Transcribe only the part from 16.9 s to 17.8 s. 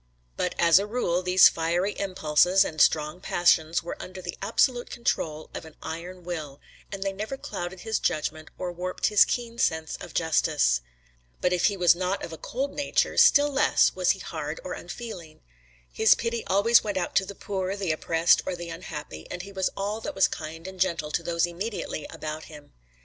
out to the poor,